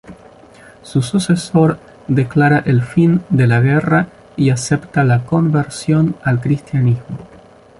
Su 0.81 1.03
sucesor 1.03 1.77
declara 2.07 2.63
el 2.65 2.81
fin 2.81 3.21
de 3.29 3.45
la 3.45 3.59
guerra 3.61 4.07
y 4.35 4.49
acepta 4.49 5.03
la 5.03 5.23
conversión 5.25 6.15
al 6.23 6.41
cristianismo. 6.41 7.19